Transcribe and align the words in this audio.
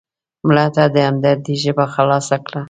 مړه 0.47 0.65
ته 0.75 0.83
د 0.95 0.97
همدردۍ 1.07 1.55
ژبه 1.63 1.85
خلاصه 1.95 2.35
کړه 2.45 2.59